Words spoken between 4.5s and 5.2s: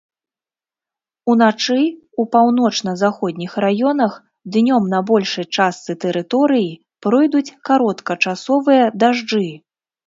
днём на